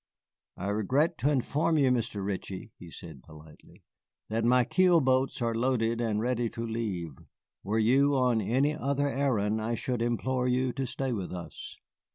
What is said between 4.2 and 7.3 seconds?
"that my keel boats are loaded and ready to leave.